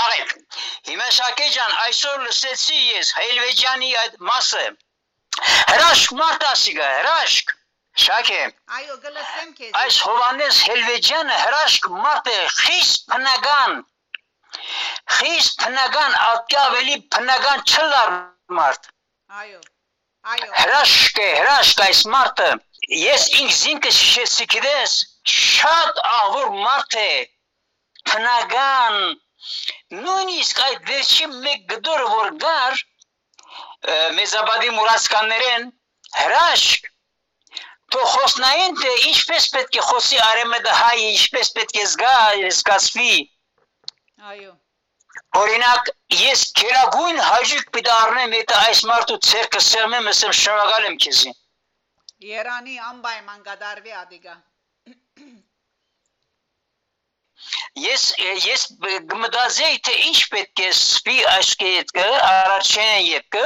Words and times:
Աղետ, 0.00 0.32
հիմա 0.90 1.10
Շակե 1.18 1.46
ջան, 1.56 1.76
այսօր 1.84 2.16
լսեցի 2.26 2.80
ես 2.96 3.12
Հելվեջանի 3.18 3.92
այդ 4.02 4.18
մասը։ 4.30 4.64
Հրաշք 5.44 6.16
մարդ 6.20 6.48
ասիգա, 6.50 6.88
հրաշք։ 6.96 7.54
Շակե։ 8.04 8.40
Այո, 8.76 8.94
գլսեմ 9.02 9.52
քեզ։ 9.58 9.76
Այս 9.80 9.98
Հովանես 10.06 10.56
Հելվեջյանը 10.68 11.36
հրաշք 11.42 11.86
մարդ 12.04 12.26
է, 12.32 12.40
խիստ 12.56 13.06
փնական։ 13.12 13.78
Խիստ 15.18 15.62
փնական, 15.62 16.18
ատկի 16.26 16.58
ավելի 16.62 16.98
փնական 17.16 17.64
չլար 17.72 18.12
մարդ։ 18.58 18.90
Այո։ 19.40 19.60
Այո։ 20.34 20.50
Հրաշք 20.60 21.20
է, 21.24 21.28
հրաշք 21.40 21.82
այս 21.86 22.02
մարդը։ 22.16 22.50
Ես 23.00 23.26
ինքս 23.40 23.60
ինքս 23.72 24.00
շեցի 24.12 24.46
գիտես, 24.56 24.96
շատ 25.36 26.00
ահոր 26.12 26.52
մարդ 26.66 26.98
է։ 27.02 27.10
Փնական, 28.10 28.98
նույնիսկ 30.02 30.60
այդ 30.66 30.90
վերջի 30.90 31.30
մեկ 31.46 31.64
գդորը 31.72 32.10
որ 32.12 32.30
գար 32.44 32.84
մեզաբադի 34.18 34.74
մուրացկաններեն 34.76 35.66
հրաշք 36.18 36.92
թող 37.94 38.06
խոսնային 38.12 38.78
թե 38.82 38.92
ինչպես 39.12 39.48
պետք 39.56 39.80
է 39.80 39.86
խոսի 39.88 40.20
արեմեդը 40.26 40.76
հայ 40.82 40.94
ինչպես 41.06 41.50
պետք 41.58 41.80
է 41.82 41.84
զգա 41.92 42.14
զգացվի 42.58 43.12
այո 44.30 44.54
օրինակ 45.40 45.90
ես 46.20 46.44
քերագույն 46.60 47.22
հաջիկ 47.28 47.70
պիտի 47.76 47.92
առնեմ 47.96 48.36
եթե 48.38 48.60
այս 48.68 48.82
մարդու 48.90 49.18
ցերկը 49.28 49.62
սեղմեմ 49.68 50.10
ասեմ 50.12 50.36
շնորհակալ 50.40 50.88
եմ 50.90 50.98
քեզի 51.06 51.34
Երանի 52.26 52.78
անպայման 52.90 53.42
գդարվի 53.46 53.96
ադիգա 54.02 54.36
Ես 57.76 58.04
ես 58.18 58.62
գմդազեի 58.82 59.80
թե 59.86 59.94
ինչ 60.10 60.20
պետք 60.34 60.60
է 60.66 60.68
սպի 60.74 61.16
աշկետը 61.32 62.04
առաջին 62.28 62.94
եկը, 63.06 63.42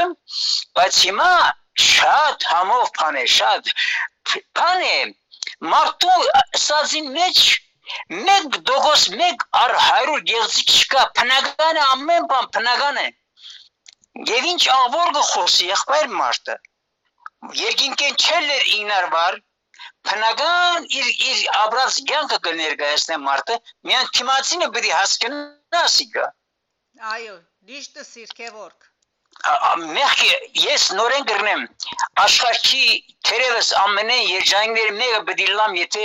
բայց 0.79 0.99
հիմա 1.07 1.33
շատ 1.87 2.47
համով 2.51 2.93
բան 3.01 3.19
է, 3.23 3.25
շատ 3.39 3.73
բան 4.61 4.85
է։ 4.91 5.01
Մարդու 5.73 6.21
սազին 6.67 7.11
մեջ 7.17 7.43
մեկ 8.29 8.61
դոգոս 8.71 9.05
մեկ 9.19 9.45
առ 9.65 9.77
100 9.89 10.17
գեղձիկ 10.31 10.73
չկա, 10.79 11.05
փնական 11.19 11.81
է 11.83 11.87
ամեն 11.97 12.31
բան 12.33 12.51
փնական 12.57 13.01
է։ 13.03 13.07
Եվ 14.31 14.49
ինչ 14.53 14.63
աղվոր 14.77 15.15
գխոսի 15.19 15.71
եղբայր 15.73 16.09
մարդը։ 16.21 16.57
Երկինքեն 17.65 18.21
չելեր 18.25 18.71
ինարվար, 18.79 19.41
բնական 20.09 20.87
իր 20.99 21.09
իր 21.31 21.41
ապրած 21.61 21.97
կյանքը 22.11 22.39
կներկայացնե 22.47 23.19
մարդը, 23.25 23.57
միան 23.89 24.13
թիմացինը 24.19 24.69
պիտի 24.77 24.95
հասկանա 24.97 25.83
ասիկա։ 25.85 26.29
Այո, 27.15 27.37
դիշտը 27.71 28.07
սիրքևորք։ 28.11 28.89
Մեղքի 29.81 30.31
ես 30.63 30.87
նորեն 30.99 31.27
գրնեմ 31.29 31.63
աշխարհի 32.25 32.83
թերևս 33.29 33.71
ամենեն 33.83 34.27
երջանկների 34.31 34.97
մեկը 34.99 35.21
պիտի 35.31 35.47
լամ 35.61 35.77
եթե 35.81 36.05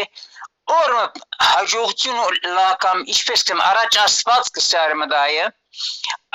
օրը 0.76 1.02
հաջողություն 1.48 2.38
լակամ 2.58 3.02
ինչպես 3.16 3.44
կամ 3.50 3.64
առաջ 3.66 3.98
աստված 4.04 4.52
կսարը 4.58 5.08
դայը 5.16 5.50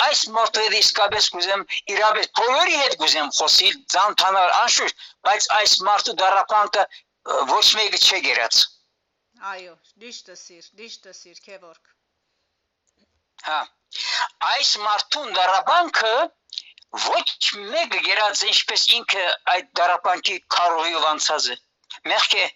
այս 0.07 0.21
մորտվեդի 0.37 0.81
իսկապես 0.85 1.29
կուզեմ 1.37 1.65
իրապես 1.95 2.29
բոլորի 2.41 2.77
հետ 2.83 2.97
կուզեմ 3.01 3.33
խոսիլ 3.39 3.79
ցանթանալ 3.95 4.53
անշուշտ 4.59 5.09
բայց 5.29 5.49
այս 5.61 5.77
մարդու 5.89 6.17
դարապանքը 6.23 6.85
ոչ 7.53 7.65
մեկը 7.79 7.99
չէ 8.01 8.21
գերած։ 8.27 8.61
Այո, 9.53 9.75
դիշտը 10.03 10.37
սիր, 10.43 10.69
դիշտը 10.81 11.13
սիր, 11.19 11.41
քևորք։ 11.47 11.91
Հա։ 13.49 13.61
Այս 14.51 14.71
մարդուն 14.85 15.33
դարաբանքը 15.37 16.15
ոչ 17.07 17.29
մեկը 17.75 18.01
գերած 18.09 18.45
ինչպես 18.51 18.87
ինքը 18.99 19.27
այդ 19.55 19.71
դարաբանքի 19.81 20.37
կարողիով 20.57 21.07
անցած 21.13 21.49
է։ 21.55 21.57
Մեղք 22.11 22.37
է, 22.41 22.47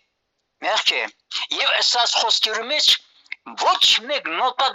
մեղք 0.67 0.93
է։ 0.99 1.03
Եվ 1.61 1.73
ասած 1.81 2.17
խոսքերի 2.23 2.69
մեջ 2.73 2.93
ոչ 3.65 3.83
մեկ 4.11 4.31
նոտա 4.41 4.69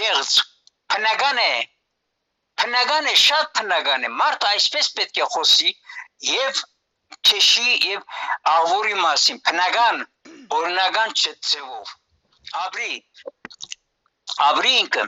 գեղձ 0.00 0.34
փնական 0.94 1.40
է 1.44 1.52
փնական 2.62 3.08
է 3.10 3.14
շատ 3.20 3.50
փնական 3.58 4.06
է 4.08 4.10
մարդ 4.18 4.46
այսպես 4.50 4.90
պետք 4.98 5.20
է 5.22 5.26
խոսի 5.34 5.72
եւ 6.28 6.60
քեշի 7.28 7.74
եւ 7.90 8.02
աղվորի 8.52 8.96
մասին 9.00 9.40
բնական 9.48 10.02
օրինական 10.58 11.14
չծևով 11.20 11.92
ապրի 12.64 12.92
ապրի 14.48 14.74
ինքը 14.82 15.04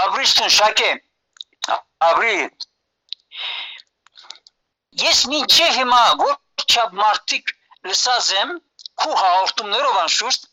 ապրիստն 0.00 0.54
շակե 0.58 0.90
ապրի 2.10 2.36
ես 5.06 5.22
մինչև 5.32 5.74
հիմա 5.80 6.02
ոչ 6.22 6.36
չափ 6.66 6.96
մարդիկ 7.00 7.52
լսած 7.90 8.30
եմ 8.42 8.54
քու 9.02 9.18
հաղորդումներով 9.22 9.98
անշուշտ 10.04 10.48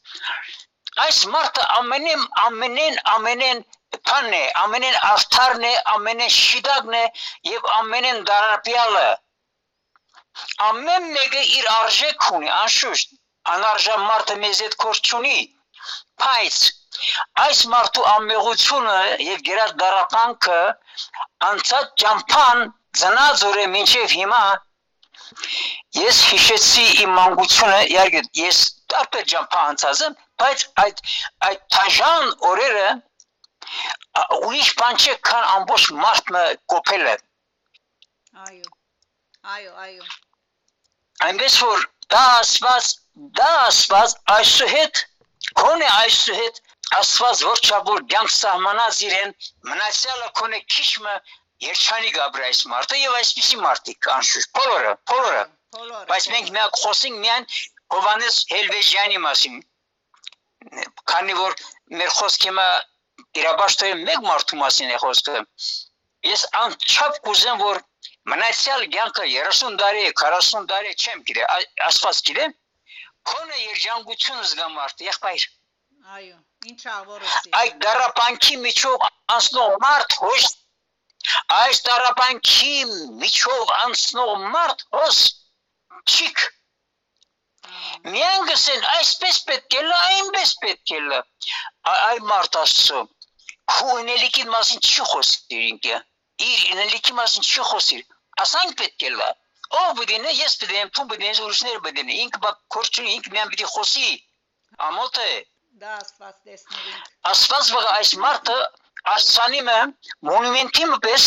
այս 1.06 1.19
մարդը 1.36 1.68
ամենեն 1.78 2.25
ամենեն 2.47 3.00
ամենեն 3.13 3.63
բանն 4.09 4.36
է 4.38 4.42
ամենեն 4.63 4.97
արդարն 5.09 5.66
է 5.69 5.74
ամենեն 5.94 6.34
շիդակն 6.36 6.97
է 7.00 7.03
եւ 7.50 7.69
ամենեն 7.78 8.19
դարապյալը 8.30 9.06
ամեն 10.68 11.10
մեկը 11.18 11.44
իր 11.58 11.68
արժեք 11.74 12.30
ունի, 12.38 12.54
անշուշտ, 12.60 13.18
անարժան 13.56 14.06
մարդը 14.12 14.40
մեզ 14.46 14.62
հետ 14.66 14.78
կոր 14.84 15.02
չունի, 15.10 15.40
բայց 16.24 16.60
այս 17.44 17.62
մարդու 17.74 18.04
ամեղությունը 18.10 18.98
եւ 19.28 19.40
գերած 19.48 19.72
դարապանքը 19.82 20.60
անցած 21.48 21.88
ճամփան 22.04 22.62
ծնած 23.02 23.46
օրը 23.50 23.64
մինչև 23.76 24.14
հիմա 24.18 24.44
ես 26.00 26.20
հիշեցի 26.30 26.86
իմ 27.06 27.16
մանկությունը 27.18 27.80
իհարկե 27.96 28.22
ես 28.42 28.62
տարբեր 28.94 29.26
ճամփա 29.34 29.64
անցած 29.72 30.04
եմ 30.08 30.16
բայց 30.44 30.66
այդ 30.84 31.02
այդ 31.50 31.66
թաժան 31.76 32.30
օրերը 32.52 32.88
ուրիշ 34.38 34.72
բան 34.84 35.04
չէ 35.04 35.18
քան 35.32 35.50
ամբողջ 35.58 35.90
մարդը 36.04 36.46
կոփելը 36.76 37.18
այո 38.48 38.72
այո 39.44 39.72
այո 39.84 40.06
այնպես 41.28 41.56
որ 41.62 41.81
դա 42.14 42.20
ասված 42.36 42.86
դա 43.40 43.48
ասված 43.64 44.14
այսուհետ 44.36 45.02
կոնե 45.59 45.90
այսուհետ 45.96 46.62
ասված 47.00 47.44
որ 47.48 47.64
չաբոր 47.68 48.00
ցանկ 48.14 48.31
սահմանած 48.36 49.02
իրեն 49.08 49.36
մնացյալը 49.72 50.31
կոնե 50.40 50.62
քիչմը 50.76 51.18
երջանի 51.68 52.16
գաբրայս 52.20 52.64
մարդը 52.72 53.02
եւ 53.02 53.20
այսպիսի 53.20 53.62
մարդիկ 53.66 54.09
անշուշտ 54.16 54.56
բոլորը 54.62 54.96
բոլորը 55.12 55.44
բայց 56.14 56.31
մենք 56.36 56.56
միակ 56.56 56.81
խոսենք 56.86 57.22
միայն 57.28 57.48
Հովանես 57.94 58.42
Հելվեժյանի 58.56 59.24
մասին 59.28 59.62
քանի 61.12 61.40
որ 61.44 61.56
մեր 62.00 62.12
խոսքը 62.18 62.68
իրաբաշտոյի 63.44 64.04
մեկ 64.08 64.28
մարդու 64.31 64.60
մասին 64.64 64.94
է 64.96 65.00
խոսքը 65.04 65.42
ես 66.31 66.46
անչափ 66.64 67.20
կուզեմ 67.28 67.64
որ 67.68 67.88
մնացյալ 68.32 68.86
կյանքը 68.96 69.26
30 69.32 69.78
տարի, 69.82 70.04
40 70.24 70.68
տարի 70.72 70.94
չեմ 71.04 71.24
գիտե, 71.30 71.48
ասված 71.90 72.22
գիտե, 72.30 72.46
քոնը 73.32 73.58
երջանկություն 73.60 74.44
զգա 74.50 74.68
մարդ, 74.78 75.04
եղբայր։ 75.10 75.46
Այո, 76.18 76.38
ինչ 76.72 76.82
աղորսի։ 76.94 77.54
Այդ 77.60 77.76
դարապանքի 77.84 78.58
միջով 78.64 79.08
անցնող 79.36 79.76
մարդ 79.84 80.18
հոչ 80.24 80.42
այս 81.58 81.78
դարապանքի 81.88 82.74
միջով 83.20 83.70
անցնող 83.76 84.32
մարդ 84.56 84.84
հոս 84.96 85.20
չիկ 86.14 86.44
Միան 88.14 88.48
գսեն 88.50 88.88
այսպես 88.94 89.38
պետք 89.50 89.78
է 89.80 89.84
լա, 89.88 90.00
այնպես 90.16 90.52
պետք 90.64 90.94
է 90.98 91.00
լա։ 91.06 91.20
Այ 91.92 92.20
մարդ 92.32 92.58
աստծո։ 92.64 93.04
Քու 93.74 93.94
ունելիքի 94.02 94.44
մասին 94.56 94.84
չի 94.90 95.08
խոսիր 95.12 95.64
ինքը։ 95.70 96.02
Իր 96.50 96.66
ունելիքի 96.76 97.16
մասին 97.22 97.48
չի 97.48 97.68
խոսիր 97.69 98.04
ասանք 98.41 98.75
պետք 98.81 99.07
է 99.07 99.12
լա 99.15 99.30
ով 99.80 99.89
բդինը 100.00 100.33
ես 100.38 100.56
բդեմ 100.63 100.91
թու 100.97 101.07
բդեն 101.13 101.41
ուրիշները 101.45 101.81
բդեն 101.88 102.13
ինք 102.15 102.38
բա 102.44 102.51
կորչուն 102.75 103.09
ինք 103.13 103.30
միան 103.33 103.51
պիտի 103.53 103.69
խոսի 103.74 104.12
ամոթ 104.88 105.19
է 105.24 105.31
դա 105.83 105.95
ասված 106.01 106.35
տեսնենք 106.50 107.31
ասված 107.31 107.71
վղա 107.75 107.95
այս 108.00 108.12
մարտը 108.25 108.57
աստծանի 109.13 109.62
մը 109.69 109.80
մոնումենտի 110.30 110.89
մպես 110.94 111.25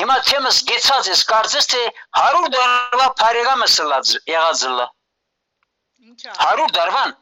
հիմա 0.00 0.16
թեմս 0.28 0.60
գեցած 0.68 1.08
ես 1.12 1.22
կարծես 1.30 1.68
թե 1.72 1.82
100 2.20 2.52
դարվա 2.56 3.08
բարեգամը 3.22 3.68
սլած 3.76 4.12
եղած 4.32 4.64
լա 4.78 4.86
ինչա 6.12 6.36
100 6.46 6.68
դարվան 6.78 7.16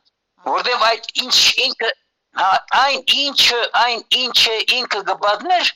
որտեվ 0.51 0.87
այդ 0.91 1.11
ինչ 1.25 1.37
ինքը 1.67 1.91
այն 2.81 3.01
ինչը 3.23 3.61
այն 3.85 4.05
ինչը 4.21 4.57
ինքը 4.79 5.01
գբադներ 5.11 5.73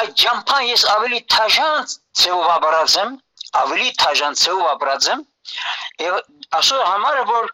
Այդ 0.00 0.14
ջամփան 0.22 0.64
ես 0.70 0.86
ավելի 0.94 1.20
թաժան 1.34 1.92
ծեով 2.22 2.48
ապրած 2.54 2.96
եմ, 3.04 3.12
ավելի 3.64 3.92
թաժան 4.02 4.40
ծեով 4.44 4.64
ապրած 4.72 5.10
եմ, 5.14 5.26
եւ 6.04 6.18
ասո 6.60 6.80
համարը 6.88 7.28
որ 7.34 7.52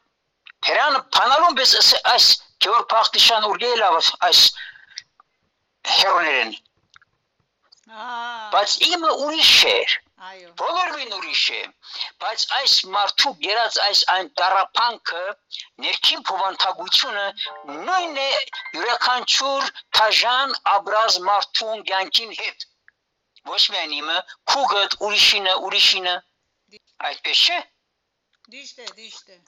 Թերանը 0.67 0.99
փանալուն 1.17 1.55
պես 1.59 1.93
այս 2.15 2.25
Գեորգ 2.65 2.89
Փախտիշյան 2.93 3.47
ուրգել 3.51 3.85
այս 3.87 4.41
հերոներն, 5.91 6.51
Ահա, 7.91 8.51
բայց 8.53 8.75
իմը 8.87 9.13
ուրիշ 9.27 9.53
էր։ 9.71 9.95
այո, 10.29 10.49
բոլորին 10.61 11.13
ուրիշ 11.17 11.43
է, 11.57 11.61
բայց 12.23 12.43
այս 12.57 12.73
մարդու 12.95 13.31
գերած 13.45 13.77
այս 13.85 14.01
այն 14.15 14.27
տարապանքը, 14.41 15.23
ներքին 15.85 16.25
փոխանցությունը 16.31 17.23
նույնն 17.87 18.19
է 18.25 18.27
յուրաքանչյուր 18.77 19.71
թաժան 19.99 20.53
աբրազ 20.75 21.17
մարդուն 21.29 21.87
ցանկին 21.93 22.35
հետ։ 22.41 22.67
Ոչ 23.53 23.63
միայն 23.75 23.95
իմը, 24.01 24.19
քուգդ 24.53 24.99
ուրիշինը, 25.09 25.55
ուրիշինը։ 25.69 26.15
Այդպես 27.11 27.47
չէ։ 27.47 27.59
դիշտ 28.57 28.85
է, 28.85 28.91
դիշտ 29.01 29.33
է։ 29.33 29.41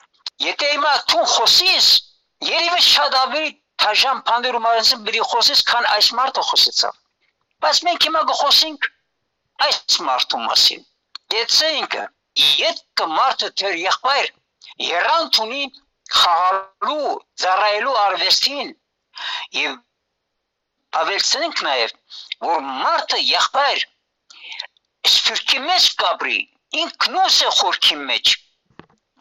Եթե 0.47 0.71
հիմա 0.73 0.95
դու 1.13 1.27
խոսես, 1.35 1.91
երևի 2.49 2.83
շատ 2.87 3.19
ավելի 3.21 3.53
թաժան 3.83 4.25
բաներում 4.31 4.67
արեցին 4.73 5.05
բրի 5.11 5.23
խոսես, 5.33 5.63
քան 5.69 5.87
այս 5.93 6.11
մարդը 6.17 6.49
խոսեցավ։ 6.49 6.99
Բայց 7.63 7.85
մենք 7.87 8.09
հիմա 8.09 8.27
գխոսենք 8.33 8.93
այս 9.67 9.99
մարդու 10.07 10.41
մասին։ 10.47 10.83
Դեցենք, 11.33 11.97
եթե 12.63 13.07
մարդը 13.17 13.49
դեր 13.61 13.79
եղբայր 13.83 14.29
երանք 14.89 15.39
ունի 15.45 15.63
խաղալու, 16.19 17.15
ծառայելու 17.43 17.95
արվեստին 18.03 18.71
եւ 19.59 19.75
ավելցնենք 21.01 21.63
նաեւ, 21.67 21.93
որ 22.47 22.63
մարդը 22.69 23.19
եղբայր 23.29 23.85
սփյուռքի 25.13 25.61
մեջ 25.67 25.87
կապրի, 26.01 26.39
ինքնուս 26.83 27.39
է 27.47 27.51
խորքի 27.59 27.97
մեջ, 28.09 28.33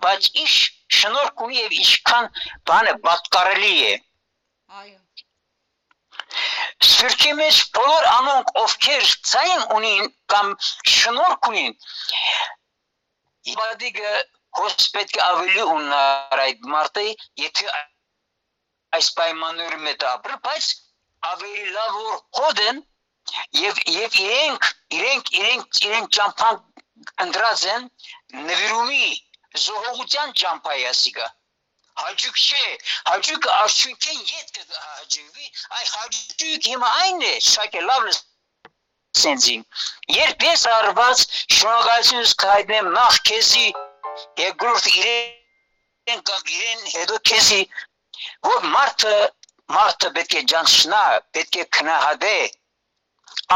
բայց 0.05 0.29
իշ 0.45 0.57
շնորհք 0.99 1.47
ունի 1.47 1.59
եւ 1.61 1.79
ինչքան 1.83 2.29
բանը 2.71 2.95
պատկարելի 3.07 3.75
է։ 3.93 3.95
Այո, 4.83 4.99
Սփյուռքի 6.89 7.33
մեջ 7.39 7.59
բոլոր 7.79 8.07
անոնք 8.11 8.53
ովքեր 8.63 9.09
ցայն 9.33 9.65
ունին 9.79 10.13
կամ 10.35 10.53
շնորհք 10.97 11.49
ունին 11.51 11.75
Իբադիգը 13.53 14.13
հոս 14.61 14.89
պետք 14.95 15.19
է 15.19 15.23
ավելի 15.27 15.67
ունար 15.75 16.43
այդ 16.45 16.71
մարդը 16.75 17.05
եթե 17.43 17.69
այս 18.99 19.11
պայմաններում 19.19 19.87
է 19.93 19.95
ապրել 20.13 20.41
բայց 20.49 20.71
ավելի 21.33 21.69
լավ 21.77 21.99
որ 21.99 22.17
հոդեն 22.41 22.81
եւ 23.59 23.79
եւ 23.97 24.19
իրենք 24.25 24.71
իրենք 24.99 25.33
իրենք 25.41 25.83
իրենք 25.89 26.11
ճամփան 26.19 26.59
ընդրած 27.27 27.63
են 27.75 27.87
նվիրումի 28.49 29.07
զոհողության 29.67 30.35
ճամփայասիգա 30.43 31.29
Հաջուկ 32.01 32.39
չէ, 32.43 32.67
հաջուկը 33.11 33.51
արդյունքեն 33.59 34.21
ետ 34.33 34.53
կհաջուկվի, 34.59 35.49
այ 35.79 35.85
հաջուկ 35.95 36.69
հիմա 36.69 36.93
այն 37.03 37.25
է, 37.29 37.33
շակ 37.53 37.77
է 37.81 37.83
լավ 37.89 38.07
սենզի։ 39.21 39.57
Երբ 40.17 40.45
ես 40.49 40.65
արված 40.73 41.25
շնորհակալությունս 41.57 42.33
կհայտնեմ 42.43 42.91
նախ 42.97 43.19
քեզի, 43.29 43.67
երկրորդ 44.41 44.89
իրեն 44.93 46.25
կակ 46.31 46.53
իրեն 46.57 46.89
հետո 46.95 47.21
քեզի, 47.31 47.61
որ 48.49 48.67
մարդը 48.73 49.15
մարդը 49.77 50.11
պետք 50.17 50.35
է 50.39 50.43
ջանցնա, 50.53 51.03
պետք 51.37 51.59
է 51.63 51.65
քնահատե, 51.77 52.37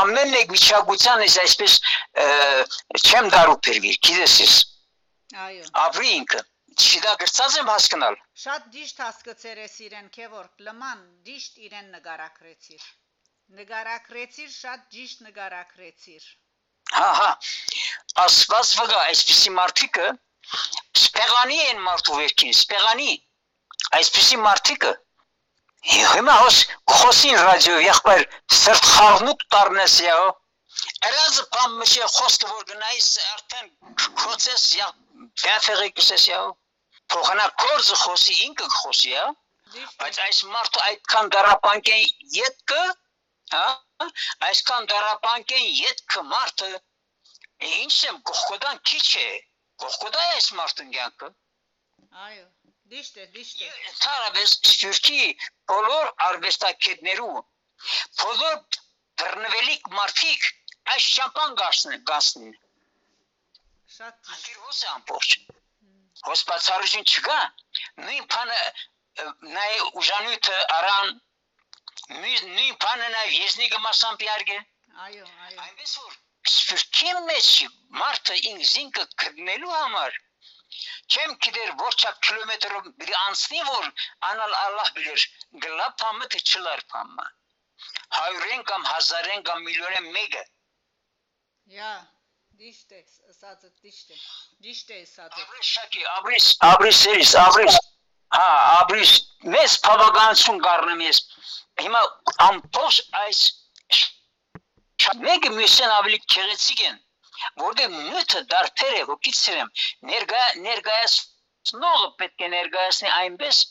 ամեն 0.01 0.31
մեկ 0.35 0.53
միջագության 0.55 1.25
ես 1.27 1.37
այսպես 1.43 1.79
չեմ 3.01 3.33
դարու 3.35 3.59
փերվի, 3.67 3.93
գիտես 4.09 4.37
ես, 4.45 4.55
այո։ 5.47 5.67
ապրի 5.87 6.13
ինքը, 6.21 6.41
չիդա 6.85 7.13
գրծած 7.23 7.57
եմ 7.61 7.69
հասկանալ, 7.73 8.17
Շատ 8.43 8.65
դիշտ 8.77 8.99
հասկացեր 9.03 9.61
ես 9.63 9.77
իրեն, 9.87 10.09
Քևորգ, 10.17 10.65
լման 10.67 11.03
դիշտ 11.29 11.61
իրեն 11.67 11.89
նկարակրեցիր։ 11.97 12.85
Նկարակրեցիր, 13.61 14.51
շատ 14.57 14.85
ճիշտ 14.97 15.25
նկարակրեցիր։ 15.27 16.27
հա 16.97 17.09
հա, 17.21 17.31
ասված 18.27 18.73
վգա 18.81 19.01
այսպիսի 19.13 19.53
մարդիկը, 19.59 20.07
սպեղանի 21.03 21.61
են 21.71 21.83
մարդու 21.87 22.21
վերքին, 22.21 22.57
սպեղանի, 22.61 23.13
այսպիսի 24.01 24.41
մարդիկը, 24.47 24.93
հիմա 25.95 26.37
հոս 26.43 26.61
խոսին 26.97 27.39
ռադիո, 27.47 27.79
եղբայր 27.87 28.27
սրտ 28.61 28.91
խաղնուկ 28.97 29.47
տարնես 29.57 30.01
յահո, 30.07 30.35
Երազը 31.07 31.43
բամ 31.53 31.75
մշե 31.81 32.07
խոսքը 32.15 32.49
որ 32.53 32.65
գնայիս 32.71 33.07
արդեն 33.27 33.69
քոցես 34.23 34.65
յա 34.77 34.89
բέφեղի 35.43 35.93
կսես 36.01 36.25
յահո, 36.31 36.51
փոխանա 37.15 37.47
կորզը 37.63 37.97
խոսի 38.03 38.37
ինքը 38.47 38.69
խոսի 38.77 39.15
հա, 39.17 39.27
Դիշտ 39.75 39.97
բայց 40.01 40.19
այս 40.25 40.41
մարդը 40.55 40.83
այդքան 40.89 41.31
դարապանքեն 41.37 42.05
յետքը, 42.37 42.83
հա, 43.55 43.67
այսքան 44.49 44.87
դարապանքեն 44.93 45.67
յետքը 45.81 46.23
մարդը 46.35 46.71
ինչ 47.71 47.97
եմ 48.11 48.21
կողքոդան 48.31 48.81
քիչ 48.91 49.07
է, 49.23 49.27
կողքոդա 49.83 50.23
է 50.27 50.37
այս 50.37 50.49
մարդուն 50.61 50.95
կյանքը, 50.97 51.31
Այո, 52.17 52.45
դիշտ 52.93 53.17
է, 53.21 53.25
դիշտ 53.33 53.63
է։ 53.65 53.71
Թարաբես 54.03 54.53
սյուրքի 54.73 55.19
բոլոր 55.73 56.13
արվեստակետներու, 56.27 57.43
բոլոր 58.21 58.57
դռնվելիք 59.23 59.91
մարդիկ 59.99 60.47
այս 60.95 61.09
շամպան 61.17 61.59
գասնեն, 61.61 62.07
գասնեն, 62.13 62.57
Շատ 63.97 64.17
ճիշտ։ 64.17 64.33
անդիր 64.37 64.63
հոս 64.65 64.81
է 64.87 64.91
ամբողջ, 64.95 65.37
հոս 66.29 66.45
բացարություն 66.51 67.09
չկա, 67.13 67.39
նույն 68.05 68.29
պանը 68.35 68.61
նայ 69.57 69.73
ուժանույթը 70.03 70.61
արան, 70.77 71.17
նույն 72.21 72.79
պանը 72.87 73.11
նայ 73.17 73.27
եզնիկը 73.37 73.83
մասամբ 73.89 74.27
յարգե, 74.29 74.61
Այո, 75.07 75.25
այո։ 75.47 75.57
այնպես 75.63 75.97
որ 76.03 76.15
սպիրկի 76.51 77.11
մեջ 77.29 77.49
մարդը 78.01 78.37
ինքզինքը 78.51 79.05
կդնելու 79.23 79.73
համար 79.73 80.15
չեմ 81.15 81.33
գիտեր 81.47 81.73
որչակ 81.81 82.21
կիլոմետրով 82.27 82.87
բի 83.03 83.17
անցնի 83.19 83.63
որ 83.69 83.89
անալ 84.31 84.55
Ալլահ 84.61 84.91
բիլեր 84.99 85.27
գլա 85.65 85.89
փամը 86.03 86.29
թե 86.35 86.41
չլար 86.51 86.85
փամը 86.95 87.27
հայրեն 88.19 88.65
կամ 88.71 88.89
հազարեն 88.91 89.45
կամ 89.51 89.63
միլիոնեն 89.69 90.09
մեկը 90.17 90.45
Յա, 91.77 91.93
դիշտ 92.57 92.93
է, 92.97 93.01
ասածը 93.31 93.69
դիշտ 93.85 94.13
է։ 94.15 94.19
Դիշտ 94.65 94.93
է 94.95 94.99
ասածը։ 95.03 95.43
Աբրիս 95.43 95.71
շակի, 95.77 96.05
աբրիս, 96.13 96.47
աբրիս 96.69 97.01
սերիս, 97.05 97.33
աբրիս։ 97.43 97.77
Հա, 98.37 98.47
աբրիս, 98.77 99.13
մեծ 99.55 99.75
բավականություն 99.87 100.63
կառնեմ 100.67 101.03
ես։ 101.05 101.21
Հիմա 101.83 102.01
ամբողջ 102.47 103.01
այս 103.21 103.43
մեկը 105.27 105.53
մյուսեն 105.59 105.93
ավելի 105.99 106.19
քեղեցիկ 106.35 106.83
են, 106.87 106.97
որտեղ 107.67 107.93
նյութը 107.97 108.43
դարբեր 108.55 108.97
է, 109.03 109.05
հոգիցեր 109.11 109.61
եմ, 109.61 109.71
ներկա 110.11 110.43
ներկայացնողը 110.65 112.11
պետք 112.23 112.47
է 112.47 112.53
ներկայացնի 112.57 113.13
այնպես, 113.21 113.63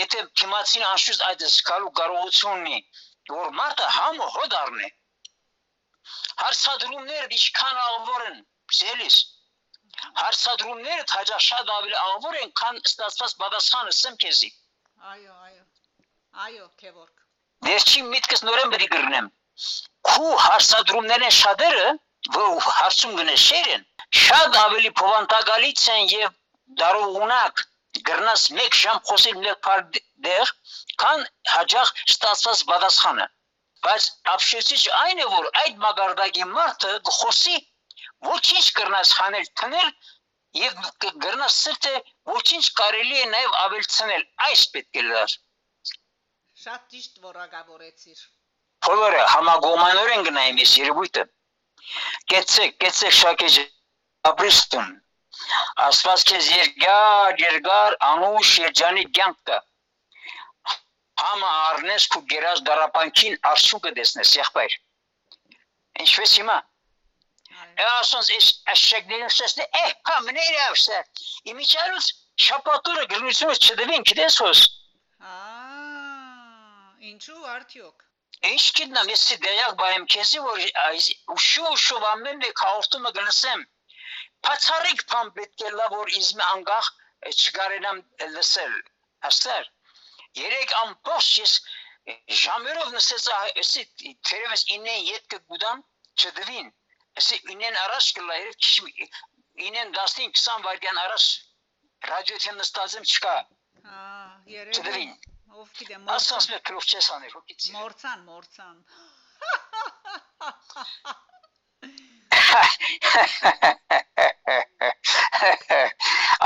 եթե 0.00 0.26
թիմացին 0.40 0.88
անշուշտ 0.94 1.28
այդ 1.28 1.48
զգալու 1.52 1.94
կարողություն 2.00 2.64
ունի, 2.64 2.84
որ 3.36 3.56
մարդը 3.60 3.94
համը 4.00 4.34
հոդ 4.38 4.60
առնի։ 4.64 4.94
Հարցադրումները 6.42 7.28
ինչքան 7.38 7.80
աղվոր 7.84 8.26
են, 8.30 8.40
զելիս, 8.78 9.16
հարցադրումները 10.22 11.04
հաջող 11.14 11.44
շատ 11.48 11.72
ավելի 11.76 11.98
աղվոր 12.02 12.40
են, 12.42 12.54
քան 12.60 12.80
ստացված 12.90 13.36
պատասխանը 13.42 13.96
սեմ 13.98 14.18
քեզի։ 14.24 14.50
Այո, 15.12 15.34
այո։ 15.48 15.62
Այո, 16.44 16.64
Քևորգ։ 16.82 17.20
Վերջին 17.66 18.08
միտքս 18.12 18.40
նորեն 18.46 18.72
է 18.76 18.88
գրնեմ։ 18.94 19.28
Քու 20.08 20.32
հարցադրումներն 20.44 21.34
շատերը, 21.36 21.90
որ 22.36 22.66
հարցում 22.78 23.14
գնեշեր 23.20 23.68
են, 23.74 23.84
շատ 24.22 24.58
ավելի 24.62 24.90
փոխանցակալից 25.00 25.84
են 25.94 26.10
եւ 26.14 26.34
դարողունակ 26.82 27.62
գրնաս 28.08 28.44
մեկ 28.58 28.78
ժամ 28.80 29.00
խոսել 29.10 29.48
բար 29.66 29.84
դեղ, 30.26 30.52
քան 31.04 31.24
հաջող 31.52 31.92
ստացված 32.14 32.64
պատասխանը։ 32.72 33.26
Բայց 33.84 34.10
ապշեցիչ 34.34 34.82
այն 34.98 35.22
է, 35.24 35.26
որ 35.36 35.48
այդ 35.62 35.80
մագարտակի 35.84 36.50
մարդը 36.56 36.92
խոսի 37.20 37.56
ոչինչ 38.28 38.66
կրնաս 38.78 39.14
խանել 39.18 39.48
թնել 39.60 39.90
եւ 40.60 40.78
գրնաս 41.24 41.58
սրտը 41.64 41.94
ոչինչ 42.30 42.64
կարելի 42.80 43.20
է 43.24 43.26
նաեւ 43.34 43.58
ավելցնել 43.64 44.24
այս 44.48 44.64
պետք 44.76 45.00
է 45.02 45.04
լար 45.10 45.36
Շատ 46.64 46.84
ճիշտ 46.94 47.16
որակավորեցիր։ 47.28 48.20
բոլորը 48.86 49.22
համագոմանորեն 49.34 50.22
գնայում 50.28 50.60
ես 50.62 50.74
երևույթը 50.80 51.24
կեցեք 52.32 52.76
կեցեք 52.84 53.16
շակեջ 53.20 53.56
ապրիստուն 54.30 54.92
ասված 55.86 56.24
քեզ 56.30 56.50
երգար 56.54 57.42
երգար 57.44 57.96
անուշ 58.08 58.52
երջանի 58.62 59.04
կյանքը 59.18 59.58
համը 59.58 59.73
առնես 61.22 62.06
քու 62.14 62.22
գերած 62.34 62.62
դարապանքին 62.68 63.36
արշուկը 63.50 63.92
դեսնես 63.98 64.36
եղբայր 64.40 64.78
ինչպես 66.04 66.38
հիմա 66.40 66.60
Այո։ 67.64 67.90
ասոնց 67.98 68.30
էս 68.38 68.46
աշակներն 68.74 69.34
շեստը 69.34 69.66
է 69.82 69.84
հա 70.10 70.16
մներ 70.28 70.56
ավսը 70.68 71.02
իմիջարուց 71.52 72.08
շապատուրը 72.46 73.04
գրնությունս 73.12 73.62
չդվին 73.68 74.08
գիտես 74.10 74.40
հոս 74.44 74.64
Ա, 75.24 75.36
ինչու 77.10 77.46
արդյոք։ 77.50 78.02
Ինչ 78.48 78.64
գիտնամ, 78.78 79.10
ես 79.12 79.22
դերյակ 79.44 79.76
բայեմ 79.82 80.02
քեզի 80.14 80.40
որ 80.46 80.58
այս 80.82 81.06
ուշու 81.34 81.70
ուշու 81.76 82.00
ամեն 82.08 82.42
մեկ 82.42 82.62
հաղորդումը 82.64 83.12
գնացեմ։ 83.18 83.62
Բացառիկ 84.48 85.04
բան 85.12 85.30
պետք 85.38 85.64
է 85.68 85.72
լա 85.78 85.86
որ 85.94 86.12
իզմի 86.18 86.44
անգախ 86.48 86.90
չգարենամ 87.32 88.02
լսել։ 88.34 88.74
Աստար։ 89.30 89.70
Երեք 90.34 90.72
ամբողջ 90.80 91.28
ես 91.38 91.52
ժամերով 92.44 92.88
նսեցա, 92.94 93.36
էսի 93.62 93.82
թերևս 94.28 94.62
ինեն 94.76 95.04
յետքը 95.08 95.38
գուդան 95.52 95.78
չդվին։ 96.20 96.72
Էսի 97.20 97.36
ինեն 97.54 97.76
առաջ 97.84 98.08
կլա, 98.18 98.34
երեք 98.40 98.58
ինեն 99.68 99.88
15-20 99.98 100.64
վայրկյան 100.66 100.98
առաջ 101.04 101.24
ռադիոթեն 102.10 102.58
նստած 102.62 102.96
եմ 102.98 103.06
չկա։ 103.12 103.36
Հա, 103.84 104.02
երևի։ 104.56 104.74
Չդվին։ 104.80 105.12
Ով 105.54 105.68
գիտե, 105.78 105.96
Ասած 106.16 106.34
մորցան։ 106.34 106.50
մեր 106.50 106.62
քրով 106.66 106.84
չես 106.90 107.06
աներ, 107.14 107.32
հոգից։ 107.38 107.62
Մորցան, 107.78 108.18
մորցան։ 108.26 108.76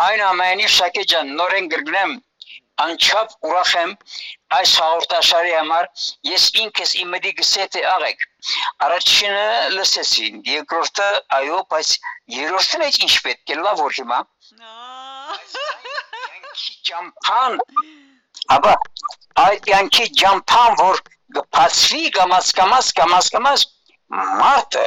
Այն 0.04 0.20
ամենի 0.28 0.68
շակե 0.76 1.02
ջան, 1.12 1.26
նորեն 1.40 1.66
գրգնեմ 1.72 2.12
անչափ 2.84 3.32
ուրախ 3.48 3.70
եմ 3.82 3.92
այս 4.56 4.72
հաղորդաշարի 4.80 5.54
համար 5.54 5.88
ես 6.30 6.44
ինքս 6.64 6.92
իմեդի 7.02 7.32
գսեթե 7.40 7.82
աղեք 7.92 8.26
առաջինը 8.86 9.46
լսեցի 9.76 10.26
երկրորդը 10.50 11.08
այո 11.38 11.58
բայց 11.74 11.94
երրորդն 12.36 12.84
է 12.86 12.90
ինչ 13.06 13.14
պետք 13.26 13.54
է 13.54 13.58
լավ 13.62 13.82
որ 13.84 13.96
հիմա 13.98 14.20
ջամփան 16.90 17.58
ապա 18.58 18.76
այդ 19.46 19.72
յանքի 19.72 20.06
ջամփան 20.22 20.78
որ 20.84 21.02
գփացվի 21.38 22.04
կամաց 22.18 22.54
կամաց 22.60 22.94
կամաց 23.00 23.32
կամաց 23.34 23.66
մարդը 24.42 24.86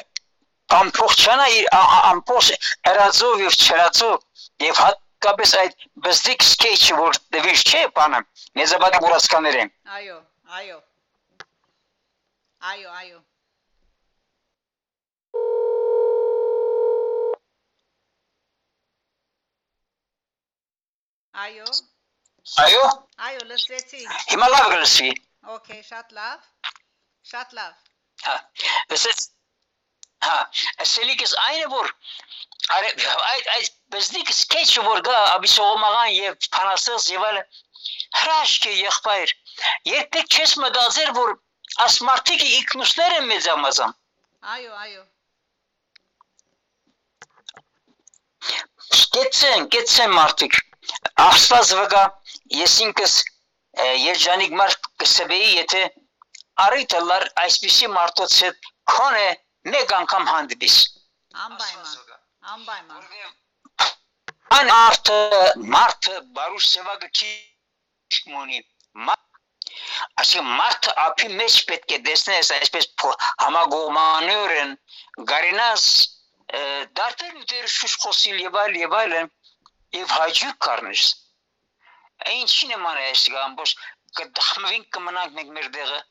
ամփոխչանա 0.79 1.45
իր 1.59 1.69
ամփոխ 1.75 2.49
հրազով 2.87 3.41
եւ 3.45 3.55
չրածով 3.65 4.15
եւ 4.65 4.81
հատկապես 5.21 5.51
այդ 5.61 5.83
բզդիկ 6.01 6.43
սկեչը 6.43 6.95
որ 6.97 7.17
դվիշ 7.33 7.61
չէ 7.69 7.81
բանը 7.97 8.19
նեզաբադի 8.57 9.01
բուրասկաները 9.03 9.65
Այո, 9.97 10.15
այո։ 10.57 10.77
Այո, 12.71 12.89
այո։ 13.01 13.19
Այո, 21.41 21.67
այո 22.65 22.81
այո, 23.29 23.45
լսեցի։ 23.51 24.01
հիմա 24.33 24.47
լավ 24.55 24.65
գլսվի 24.73 25.11
Okay, 25.57 25.81
շատ 25.85 26.17
լավ։ 26.17 26.49
Շատ 27.29 27.53
լավ։ 27.59 27.73
հա 28.25 28.35
լսեց 28.89 29.29
հա 30.27 30.37
ասելիկս 30.85 31.35
այնը 31.45 31.69
որ 31.75 31.93
արե 32.77 32.91
այդ 33.29 33.47
այդ 33.55 33.71
բզդիկ 33.95 34.33
սկեչը 34.35 34.83
որ 34.89 35.05
գա 35.07 35.21
աբիսողմաղան 35.37 36.11
եւ 36.17 36.49
փանասես 36.57 37.07
եւ 37.15 37.25
այլ 37.29 37.39
հրաշք 38.19 38.67
է 38.73 38.75
եղբայր 38.81 39.33
երբեք 39.93 40.37
չես 40.37 40.59
մտածել 40.65 41.15
որ 41.21 41.33
ասմարտիկի 41.87 42.53
ինքնուսներ 42.59 43.17
են 43.21 43.27
մեծամազան 43.33 43.97
Այո, 44.41 44.71
այո։ 44.83 45.01
Կեցեն, 49.15 49.67
կեցեն 49.75 50.15
մարդիկ։ 50.15 50.55
Աստված 51.25 51.73
վգա, 51.79 52.01
ես 52.61 52.77
ինքս 52.85 53.13
երջանիկ 54.05 54.55
մարդ 54.61 54.89
կսեբեի, 55.03 55.51
եթե 55.59 55.83
առիթը 56.65 57.03
լար 57.11 57.27
այսպիսի 57.43 57.91
մարդոց 57.97 58.39
հետ 58.45 58.71
քոնե 58.95 59.29
մեկ 59.69 59.93
անգամ 59.99 60.27
հանդիպիս։ 60.31 60.75
Անպայման։ 61.45 61.97
Անպայման։ 62.53 63.01
Այն 64.51 64.69
մարդը, 64.69 65.17
մարդը 65.73 66.15
բարուշ 66.37 66.69
սևագը 66.71 67.09
չի 67.11 68.31
մունի։ 68.31 68.63
Ասի 70.21 70.41
մարդը 70.45 70.93
ապի 71.03 71.29
մեջ 71.39 71.57
պետք 71.69 71.93
է 71.95 71.99
դեսնես 72.07 72.49
այսպես 72.57 72.87
համագողմանորեն 73.43 74.73
գարինաս 75.31 75.85
դարտեր 76.99 77.37
ուտեր 77.41 77.69
շուշ 77.75 77.95
խոսիլ 78.03 78.41
եւ 78.43 78.57
այլ 78.63 78.79
եւ 78.81 78.95
այլն 78.99 79.29
եւ 79.97 80.15
հաջիկ 80.17 80.57
կառնես 80.65 81.05
ինչի 82.33 82.71
նման 82.73 82.99
է 83.01 83.05
այս 83.11 83.23
ամբողջ 83.43 83.75
կդխմվին 84.19 84.83
կմնանք 84.97 85.37
մենք 85.37 85.53
մեր 85.57 85.69
դեղը 85.77 86.01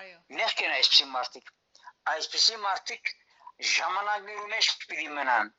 Այո։ 0.00 0.18
նեղ 0.40 0.52
կեն 0.60 0.76
այսպիսի 0.76 1.08
մարդիկ 1.14 1.54
այսպիսի 2.14 2.56
մարդիկ 2.66 3.10
ժամանակներու 3.70 4.46
մեջ 4.52 4.68
պիտի 4.90 5.08
մնան 5.16 5.50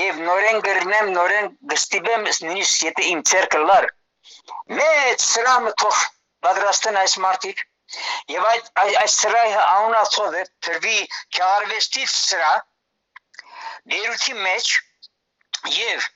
եւ 0.00 0.20
նորեն 0.26 0.60
գրնեմ 0.66 1.10
նորեն 1.16 1.48
գստիբեմ 1.72 2.28
նույնիսկ 2.28 2.84
եթե 2.86 3.08
իմ 3.14 3.22
ցերկը 3.30 3.60
լար 3.70 3.88
մեծ 4.80 5.24
սրամը 5.26 5.72
թող 5.82 5.98
պատրաստեն 6.46 6.98
այս 7.02 7.16
մարդիկ 7.26 7.64
եւ 8.34 8.46
այդ 8.52 8.70
այ- 8.84 8.96
այս 9.02 9.16
սրահը 9.24 9.60
անունացող 9.66 10.36
է 10.40 10.44
թրվի 10.66 10.98
քարվեստից 11.38 12.12
սրա 12.16 12.52
ներուքի 13.92 14.34
մեջ 14.46 14.72
եւ 15.76 16.08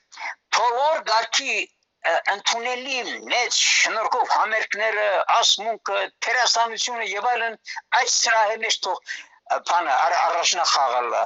բոլոր 0.57 1.01
գարքի 1.11 1.55
ընդունելի 2.33 2.97
մեծ 3.31 3.59
շնորհքով 3.59 4.33
համերգները, 4.33 5.05
ասմունքը, 5.35 6.01
թերասանությունը 6.25 7.07
եւ 7.11 7.29
այլն 7.31 7.55
այդ 7.99 8.11
սրահի 8.15 8.59
մեջ 8.65 8.77
թող 8.87 9.15
բանը 9.69 9.95
առ- 9.95 10.19
առաջնախաղալը 10.25 11.23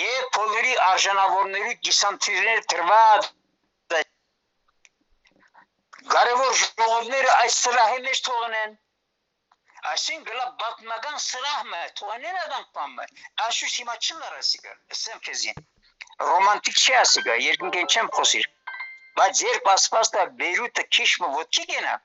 եւ 0.00 0.28
բոլորի 0.36 0.76
արժանավորների 0.88 1.74
դիսանտիրներ 1.88 2.62
դրված 2.74 3.30
կարևոր 6.12 6.54
ժողովները 6.60 7.34
այս 7.40 7.58
սրահի 7.64 8.00
մեջ 8.06 8.22
թողնեն 8.28 8.78
Այսին 9.90 10.24
գլա 10.26 10.44
բատմական 10.62 11.16
սրահը 11.26 11.82
թողնեն 12.00 12.36
adam 12.40 12.64
պամը 12.78 13.06
աշուշ 13.46 13.76
հիմա 13.80 13.94
չլար 14.06 14.34
ասիգա 14.40 14.74
ասեմ 14.96 15.22
քեզի 15.28 15.54
ռոմանտիկ 16.28 16.82
չի 16.82 16.94
ասիգա 17.02 17.38
երկնքեն 17.44 17.88
չեմ 17.94 18.10
խոսիր 18.18 18.51
բայց 19.20 19.42
երբ 19.46 19.68
ասպաստա 19.72 20.22
բերուտը 20.42 20.84
քիշմը 20.96 21.30
ոչի 21.38 21.66
գենա 21.72 21.96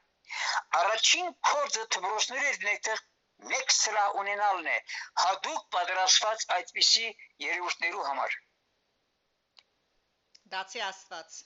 առաջին 0.80 1.30
կորձը 1.50 1.86
թբրոսների 1.96 2.56
ներքեղ 2.66 3.04
մեկ 3.52 3.74
սրահ 3.78 4.18
ունենալն 4.24 4.68
է 4.74 4.78
հadoop 5.24 5.64
պատրաստված 5.76 6.46
այդպիսի 6.58 7.06
երևույթներու 7.46 8.06
համար 8.10 8.38
Դացի 10.52 10.82
Աստված։ 10.88 11.38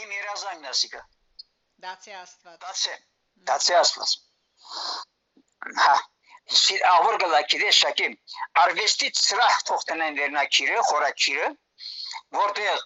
իմ 0.00 0.12
երազանքն 0.16 0.68
ասիգա 0.72 1.02
Դացի 1.86 2.14
Աստված։ 2.20 2.60
Դացե 2.66 2.94
դացե 3.50 3.76
ասված 3.80 4.14
հա 5.82 5.96
Սիր 6.58 6.84
ավոր 6.90 7.18
գլակիրե 7.22 7.68
շակի 7.78 8.08
արվեստից 8.62 9.20
սրահ 9.26 9.58
թողտնեն 9.68 10.16
վերնակիրը 10.20 10.80
խորակիրը 10.88 11.50
որտեղ 12.38 12.82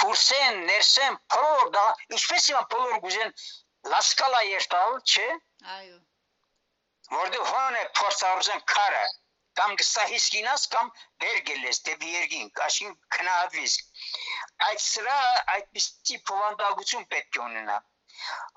թուրսեն 0.00 0.60
ներսեն 0.70 1.18
փորոր 1.34 1.70
դա 1.76 1.84
ինչպես 2.18 2.48
իմ 2.52 2.66
փորոր 2.74 2.98
գուզեն 3.06 3.32
լասկալա 3.94 4.42
երտալ 4.48 4.98
չէ 5.12 5.28
Այո։ 5.76 5.96
որտեղ 7.16 7.48
հոն 7.52 7.78
է 7.80 7.84
փորձարուզեն 8.00 8.62
քարը 8.74 9.04
կամ 9.58 9.74
գսահիսկինաս 9.80 10.64
կամ 10.72 10.88
վերգելես 11.24 11.82
դեպի 11.88 12.14
երգին 12.14 12.48
աշին 12.64 12.96
քնահատվիս 13.16 13.76
այդ 14.70 14.82
սրա 14.86 15.18
այդպիսի 15.54 16.18
փոխանդակություն 16.30 17.06
պետք 17.14 17.38
է 17.40 17.44
ունենա 17.44 17.78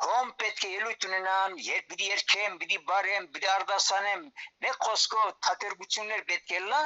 հոմ 0.08 0.34
պետք 0.42 0.66
է 0.68 0.74
ելույթ 0.74 1.08
ունենան 1.10 1.56
երբ 1.68 1.88
պիտի 1.94 2.10
երկեմ 2.10 2.60
պիտի 2.64 2.82
բարեմ 2.92 3.30
պիտի 3.36 3.50
արդասանեմ 3.54 4.28
մեկ 4.66 4.78
խոսքով 4.88 5.32
թատերգություններ 5.48 6.26
պետք 6.34 6.54
է 6.60 6.62
լա 6.68 6.84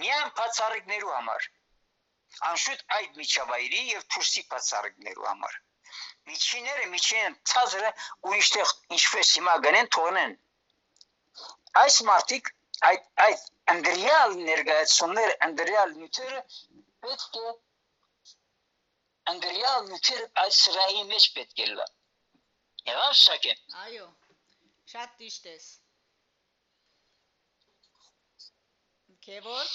միան 0.00 0.34
բացառիկներու 0.40 1.14
համար 1.16 1.48
անշուտ 2.50 2.84
այդ 2.98 3.18
միջավայրի 3.20 3.82
եւ 3.92 4.04
թուրսի 4.14 4.44
բացառիկներու 4.52 5.28
համար 5.28 5.56
միջիները 6.30 6.86
միջին 6.94 7.36
ցածրը 7.52 7.92
ուրիշտեղ 8.30 8.74
ինչպես 8.98 9.32
հիմա 9.38 9.56
գնեն 9.66 9.90
թողնեն 9.96 10.36
այս 11.82 12.00
մարտիկ 12.10 12.52
այդ 12.90 13.08
այդ 13.26 13.46
անդրիալ 13.74 14.36
ներգայացումներ 14.50 15.34
անդրիալ 15.48 15.96
նյութերը 16.00 16.42
պետք 17.06 17.40
է 17.42 17.56
անդրիալ 19.34 19.90
նյութերը 19.90 20.30
այդ 20.44 20.56
սրահի 20.60 21.04
մեջ 21.12 21.28
պետք 21.38 21.64
է 21.66 21.70
լա 21.74 21.88
եղավ 22.92 23.14
շակե 23.24 23.54
Այո։ 23.84 24.06
Շատ 24.88 25.16
ճիշտ 25.20 25.46
ես։ 25.48 25.64
Քեվոր։ 29.26 29.72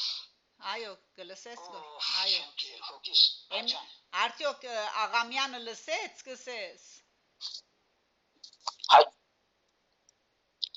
Այո, 0.73 0.93
կլսես 1.19 1.61
գո։ 1.73 1.81
Այո։ 2.23 2.43
հոգիս 2.89 3.21
Էն 3.59 3.71
արդյոք 4.23 4.65
Աղամյանը 5.03 5.59
լսեց, 5.67 6.21
սկսես։ 6.23 6.87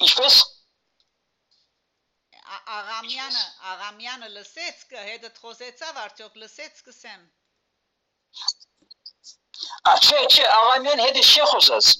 Ինչպես? 0.07 0.37
Աղամյանը, 2.79 3.45
Աղամյանը 3.73 4.29
լսեց, 4.35 4.85
հետդ 5.11 5.41
խոսեցավ, 5.45 6.03
արդյոք 6.07 6.41
լսեց 6.43 6.83
կսեմ։ 6.89 7.25
Ա 9.91 9.93
չէ, 10.05 10.19
չէ, 10.33 10.45
աղամյան 10.59 11.03
հետ 11.05 11.19
չի 11.23 11.47
խոսած։ 11.53 11.93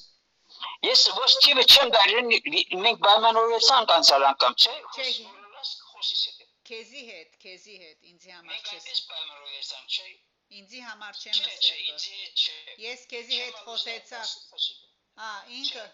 Ես 0.87 1.05
ոչ 1.19 1.31
թիվը 1.45 1.65
չեմ 1.73 1.93
դարին 1.97 2.33
մենք 2.87 3.03
պայմանավորեցանք 3.07 3.95
անցալ 3.97 4.27
անգամ, 4.33 4.59
չէ։ 4.65 4.75
Չէ, 4.97 5.07
հետ։ 5.17 6.36
Քեզի 6.67 7.03
հետ, 7.11 7.37
քեզի 7.45 7.77
հետ, 7.83 8.09
ինձի 8.13 8.33
համար 8.37 8.51
Մենք 8.53 8.71
չես։ 8.73 8.75
այնպես 8.77 9.03
պայմանավորեցանք, 9.11 9.97
չէ։ 9.97 10.09
Ինձի 10.61 10.81
համար 10.87 11.21
չեմ 11.23 11.39
չէ։ 11.67 12.59
Ես 12.87 13.07
քեզի 13.13 13.39
հետ 13.43 13.63
խոսեցավ։ 13.67 14.35
Հա, 15.17 15.31
ինքը 15.59 15.85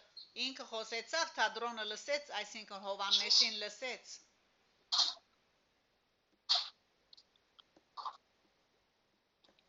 ինքը 0.41 0.65
խոսեցավ, 0.69 1.33
թադրոնը 1.37 1.85
լսեց, 1.91 2.31
այսինքն 2.41 2.85
Հովաննեսին 2.87 3.57
լսեց։ 3.63 4.13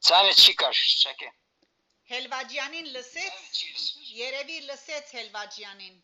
Ցանը 0.08 0.32
չի 0.44 0.54
կար, 0.62 0.80
շակե։ 0.84 1.30
Հելվաջյանին 2.14 2.90
լսեց, 2.96 3.60
երևի 4.22 4.58
լսեց 4.70 5.14
Հելվաջյանին։ 5.18 6.00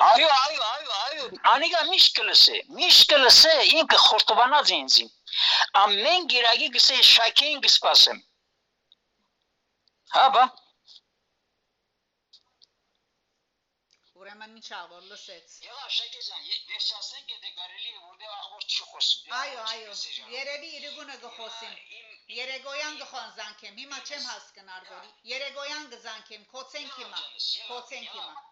Այո, 0.00 0.28
այո, 0.34 0.60
այո, 0.66 0.92
այո, 1.06 1.24
անիկա 1.52 1.80
միշտ 1.90 2.14
կլսե, 2.18 2.54
միշտ 2.76 3.10
կլսե, 3.10 3.50
ինքը 3.80 3.98
խորտովանած 4.04 4.70
է 4.72 4.78
ինձ։ 4.82 4.94
Ամեն 5.80 6.28
գիրագի 6.32 6.68
գսե 6.76 6.96
շակեին 7.08 7.60
գսպասեմ։ 7.66 8.22
Հա, 10.14 10.24
բա։ 10.36 10.44
Ուրեմն 14.20 14.56
ինչա 14.60 14.80
որ 14.94 15.04
լսեց։ 15.10 15.58
Եղա 15.66 15.86
շակեզան, 15.98 16.48
վերջացնենք 16.70 17.30
դե 17.44 17.52
կարելի 17.60 17.92
է 17.92 18.00
որտեղ 18.08 18.34
աղբոր 18.40 18.66
չի 18.72 18.88
խոսում։ 18.88 19.38
Այո, 19.42 19.62
այո։ 19.74 19.94
Երևի 20.36 20.72
իրգունը 20.80 21.16
գխոսիմ։ 21.26 21.78
Երեգոյան 22.40 23.00
գխոն 23.04 23.32
զանքեմ։ 23.40 23.80
Հիմա 23.84 24.00
չեմ 24.08 24.28
հասկնար 24.32 24.92
որ։ 24.94 25.08
Երեգոյան 25.34 25.90
գզանքեմ, 25.94 26.46
քոցենք 26.56 27.00
հիմա։ 27.02 27.26
Քոցենք 27.68 28.16
հիմա։ 28.16 28.49